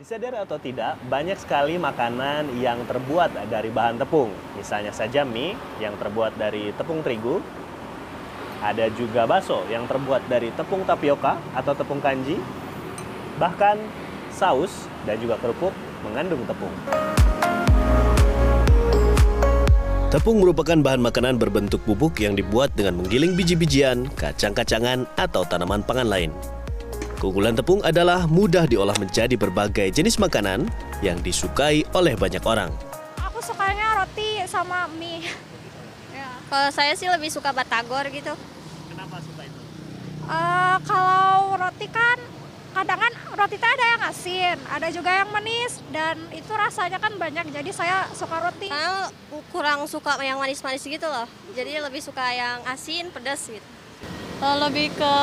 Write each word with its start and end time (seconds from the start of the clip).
Disadari 0.00 0.40
atau 0.40 0.56
tidak, 0.56 0.96
banyak 1.12 1.36
sekali 1.36 1.76
makanan 1.76 2.56
yang 2.56 2.80
terbuat 2.88 3.36
dari 3.52 3.68
bahan 3.68 4.00
tepung. 4.00 4.32
Misalnya 4.56 4.96
saja 4.96 5.28
mie 5.28 5.52
yang 5.76 5.92
terbuat 6.00 6.40
dari 6.40 6.72
tepung 6.72 7.04
terigu. 7.04 7.36
Ada 8.64 8.88
juga 8.96 9.28
bakso 9.28 9.60
yang 9.68 9.84
terbuat 9.84 10.24
dari 10.24 10.56
tepung 10.56 10.88
tapioka 10.88 11.36
atau 11.52 11.76
tepung 11.76 12.00
kanji. 12.00 12.40
Bahkan 13.36 13.76
saus 14.32 14.88
dan 15.04 15.20
juga 15.20 15.36
kerupuk 15.36 15.76
mengandung 16.00 16.48
tepung. 16.48 16.72
Tepung 20.08 20.40
merupakan 20.40 20.80
bahan 20.80 21.04
makanan 21.04 21.36
berbentuk 21.36 21.84
bubuk 21.84 22.24
yang 22.24 22.32
dibuat 22.32 22.72
dengan 22.72 23.04
menggiling 23.04 23.36
biji-bijian, 23.36 24.08
kacang-kacangan, 24.16 25.04
atau 25.20 25.44
tanaman 25.44 25.84
pangan 25.84 26.08
lain. 26.08 26.32
Keunggulan 27.20 27.52
tepung 27.52 27.84
adalah 27.84 28.24
mudah 28.24 28.64
diolah 28.64 28.96
menjadi 28.96 29.36
berbagai 29.36 29.92
jenis 29.92 30.16
makanan 30.16 30.64
yang 31.04 31.20
disukai 31.20 31.84
oleh 31.92 32.16
banyak 32.16 32.40
orang. 32.48 32.72
Aku 33.20 33.44
sukanya 33.44 34.00
roti 34.00 34.40
sama 34.48 34.88
mie. 34.96 35.20
Ya, 36.10 36.26
kalau 36.50 36.68
saya 36.74 36.92
sih 36.98 37.06
lebih 37.06 37.30
suka 37.30 37.54
batagor 37.54 38.02
gitu. 38.10 38.34
Kenapa 38.90 39.22
suka 39.22 39.46
itu? 39.46 39.60
Eh, 40.26 40.76
kalau 40.84 41.54
roti 41.54 41.86
kan 41.86 42.18
kadang 42.74 42.98
kan 42.98 43.12
roti 43.38 43.56
itu 43.56 43.68
ada 43.68 43.84
yang 43.94 44.02
asin, 44.10 44.56
ada 44.68 44.88
juga 44.90 45.10
yang 45.22 45.30
manis 45.30 45.78
dan 45.94 46.18
itu 46.34 46.50
rasanya 46.50 46.98
kan 46.98 47.14
banyak. 47.14 47.46
Jadi 47.52 47.70
saya 47.70 48.10
suka 48.16 48.42
roti. 48.42 48.68
Karena 48.68 49.06
kurang 49.54 49.86
suka 49.86 50.18
yang 50.18 50.40
manis-manis 50.42 50.82
gitu 50.82 51.06
loh. 51.06 51.28
Jadi 51.54 51.78
lebih 51.78 52.02
suka 52.02 52.26
yang 52.34 52.64
asin, 52.66 53.08
pedas 53.14 53.46
gitu. 53.46 53.79
Eh, 54.40 54.56
lebih 54.56 54.88
ke 54.96 55.14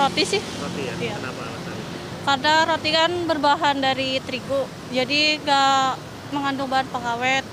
roti 0.00 0.24
sih 0.24 0.40
Roti 0.40 0.82
ya? 0.88 0.94
Iya. 0.96 1.14
Kenapa 1.20 1.40
alasannya? 1.44 1.84
karena 2.28 2.54
roti 2.68 2.90
kan 2.92 3.12
berbahan 3.24 3.76
dari 3.80 4.20
terigu 4.20 4.68
jadi 4.92 5.40
nggak 5.40 5.88
mengandung 6.36 6.68
bahan 6.68 6.88
pengawet 6.92 7.44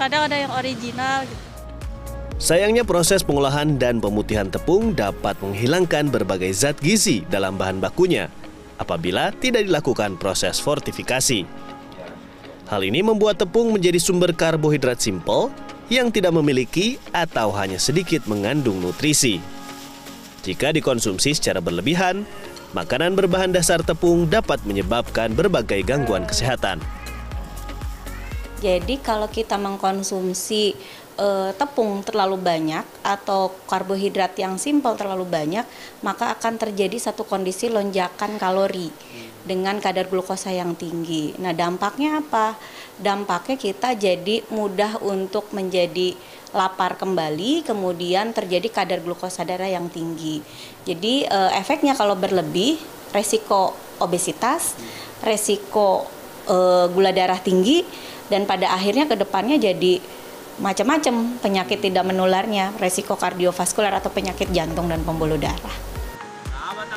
kadang 0.00 0.24
ada 0.28 0.36
yang 0.36 0.52
original 0.56 1.28
gitu. 1.28 1.42
Sayangnya 2.40 2.84
proses 2.84 3.24
pengolahan 3.24 3.76
dan 3.76 4.00
pemutihan 4.00 4.48
tepung 4.48 4.92
dapat 4.92 5.36
menghilangkan 5.44 6.08
berbagai 6.12 6.52
zat 6.56 6.76
gizi 6.80 7.24
dalam 7.28 7.56
bahan 7.56 7.80
bakunya 7.80 8.28
apabila 8.76 9.32
tidak 9.40 9.64
dilakukan 9.64 10.20
proses 10.20 10.60
fortifikasi. 10.60 11.48
Hal 12.68 12.80
ini 12.80 13.04
membuat 13.04 13.40
tepung 13.40 13.72
menjadi 13.72 14.00
sumber 14.00 14.32
karbohidrat 14.32 14.98
simpel 15.00 15.52
yang 15.92 16.08
tidak 16.08 16.32
memiliki 16.32 16.96
atau 17.12 17.52
hanya 17.52 17.76
sedikit 17.76 18.24
mengandung 18.24 18.80
nutrisi. 18.80 19.53
Jika 20.44 20.76
dikonsumsi 20.76 21.32
secara 21.32 21.64
berlebihan, 21.64 22.28
makanan 22.76 23.16
berbahan 23.16 23.48
dasar 23.48 23.80
tepung 23.80 24.28
dapat 24.28 24.60
menyebabkan 24.68 25.32
berbagai 25.32 25.80
gangguan 25.88 26.28
kesehatan. 26.28 26.84
Jadi 28.60 29.00
kalau 29.00 29.24
kita 29.24 29.56
mengkonsumsi 29.56 30.76
eh, 31.16 31.50
tepung 31.56 32.04
terlalu 32.04 32.36
banyak 32.36 32.84
atau 33.00 33.56
karbohidrat 33.64 34.36
yang 34.36 34.60
simpel 34.60 34.92
terlalu 35.00 35.24
banyak, 35.24 35.64
maka 36.04 36.36
akan 36.36 36.60
terjadi 36.60 37.00
satu 37.00 37.24
kondisi 37.24 37.72
lonjakan 37.72 38.36
kalori 38.36 38.92
dengan 39.48 39.80
kadar 39.80 40.12
glukosa 40.12 40.52
yang 40.52 40.76
tinggi. 40.76 41.36
Nah, 41.40 41.56
dampaknya 41.56 42.20
apa? 42.20 42.56
Dampaknya 43.00 43.56
kita 43.56 43.96
jadi 43.96 44.44
mudah 44.52 45.00
untuk 45.04 45.52
menjadi 45.52 46.16
lapar 46.54 46.94
kembali, 46.94 47.66
kemudian 47.66 48.30
terjadi 48.30 48.70
kadar 48.70 49.02
glukosa 49.02 49.42
darah 49.42 49.68
yang 49.68 49.90
tinggi. 49.90 50.40
Jadi 50.86 51.26
eh, 51.26 51.50
efeknya 51.58 51.98
kalau 51.98 52.14
berlebih, 52.14 52.78
resiko 53.10 53.74
obesitas, 53.98 54.78
resiko 55.20 56.06
eh, 56.46 56.86
gula 56.94 57.10
darah 57.10 57.42
tinggi, 57.42 57.82
dan 58.30 58.46
pada 58.46 58.72
akhirnya 58.72 59.10
ke 59.10 59.18
depannya 59.18 59.58
jadi 59.58 60.00
macam-macam 60.54 61.42
penyakit 61.42 61.82
tidak 61.82 62.06
menularnya, 62.06 62.78
resiko 62.78 63.18
kardiovaskular 63.18 63.90
atau 63.98 64.14
penyakit 64.14 64.54
jantung 64.54 64.86
dan 64.86 65.02
pembuluh 65.02 65.36
darah. 65.36 65.94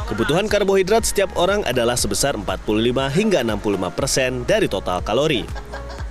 Kebutuhan 0.07 0.47
karbohidrat 0.47 1.03
setiap 1.03 1.35
orang 1.35 1.67
adalah 1.67 1.99
sebesar 1.99 2.37
45 2.39 2.63
hingga 3.11 3.43
65 3.43 3.91
persen 3.91 4.31
dari 4.47 4.71
total 4.71 5.03
kalori. 5.03 5.43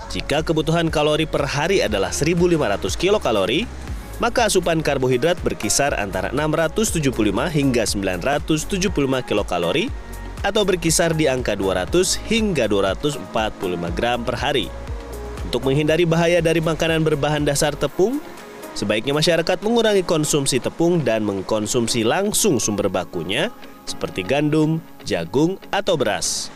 Jika 0.07 0.47
kebutuhan 0.47 0.87
kalori 0.87 1.27
per 1.27 1.43
hari 1.43 1.83
adalah 1.83 2.15
1.500 2.15 2.57
kilokalori, 2.95 3.67
maka 4.23 4.49
asupan 4.49 4.81
karbohidrat 4.81 5.37
berkisar 5.43 5.93
antara 5.99 6.33
675 6.33 7.11
hingga 7.53 7.85
975 7.85 9.29
kilokalori 9.29 9.91
atau 10.47 10.63
berkisar 10.63 11.13
di 11.13 11.27
angka 11.27 11.59
200 11.59 12.17
hingga 12.31 12.71
245 12.71 13.99
gram 13.99 14.23
per 14.23 14.37
hari. 14.39 14.71
Untuk 15.47 15.63
menghindari 15.67 16.07
bahaya 16.07 16.39
dari 16.43 16.63
makanan 16.63 17.03
berbahan 17.03 17.43
dasar 17.43 17.75
tepung, 17.75 18.23
sebaiknya 18.79 19.15
masyarakat 19.15 19.59
mengurangi 19.63 20.07
konsumsi 20.07 20.63
tepung 20.63 21.03
dan 21.03 21.27
mengkonsumsi 21.27 22.07
langsung 22.07 22.63
sumber 22.63 22.87
bakunya 22.91 23.51
seperti 23.87 24.27
gandum, 24.27 24.83
jagung, 25.07 25.59
atau 25.71 25.95
beras. 25.95 26.51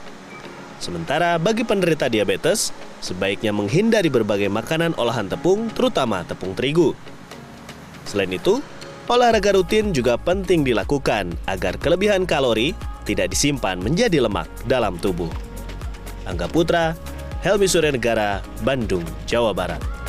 Sementara 0.82 1.38
bagi 1.38 1.62
penderita 1.62 2.11
diabetes, 2.11 2.75
sebaiknya 3.00 3.50
menghindari 3.53 4.09
berbagai 4.12 4.49
makanan 4.49 4.94
olahan 4.97 5.27
tepung, 5.27 5.69
terutama 5.72 6.25
tepung 6.25 6.56
terigu. 6.56 6.97
Selain 8.09 8.31
itu, 8.33 8.65
olahraga 9.11 9.56
rutin 9.56 9.91
juga 9.91 10.16
penting 10.16 10.62
dilakukan 10.62 11.34
agar 11.50 11.77
kelebihan 11.77 12.25
kalori 12.25 12.72
tidak 13.05 13.33
disimpan 13.34 13.81
menjadi 13.83 14.22
lemak 14.22 14.47
dalam 14.71 14.97
tubuh. 15.00 15.28
Angga 16.28 16.47
Putra, 16.47 16.94
Helmi 17.43 17.66
Suryanegara, 17.66 18.44
Bandung, 18.62 19.03
Jawa 19.27 19.50
Barat. 19.50 20.00